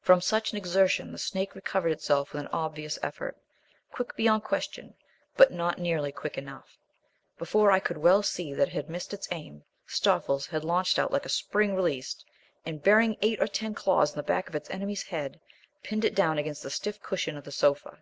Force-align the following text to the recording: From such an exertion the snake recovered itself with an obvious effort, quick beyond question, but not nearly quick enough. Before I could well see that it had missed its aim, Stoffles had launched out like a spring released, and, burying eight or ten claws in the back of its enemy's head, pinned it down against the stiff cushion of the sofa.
From 0.00 0.20
such 0.20 0.52
an 0.52 0.56
exertion 0.58 1.10
the 1.10 1.18
snake 1.18 1.56
recovered 1.56 1.90
itself 1.90 2.32
with 2.32 2.40
an 2.42 2.48
obvious 2.52 2.96
effort, 3.02 3.36
quick 3.90 4.14
beyond 4.14 4.44
question, 4.44 4.94
but 5.36 5.50
not 5.50 5.80
nearly 5.80 6.12
quick 6.12 6.38
enough. 6.38 6.78
Before 7.38 7.72
I 7.72 7.80
could 7.80 7.98
well 7.98 8.22
see 8.22 8.54
that 8.54 8.68
it 8.68 8.72
had 8.74 8.88
missed 8.88 9.12
its 9.12 9.26
aim, 9.32 9.64
Stoffles 9.84 10.46
had 10.46 10.62
launched 10.62 10.96
out 10.96 11.10
like 11.10 11.26
a 11.26 11.28
spring 11.28 11.74
released, 11.74 12.24
and, 12.64 12.84
burying 12.84 13.16
eight 13.20 13.42
or 13.42 13.48
ten 13.48 13.74
claws 13.74 14.12
in 14.12 14.16
the 14.16 14.22
back 14.22 14.48
of 14.48 14.54
its 14.54 14.70
enemy's 14.70 15.02
head, 15.02 15.40
pinned 15.82 16.04
it 16.04 16.14
down 16.14 16.38
against 16.38 16.62
the 16.62 16.70
stiff 16.70 17.02
cushion 17.02 17.36
of 17.36 17.42
the 17.42 17.50
sofa. 17.50 17.98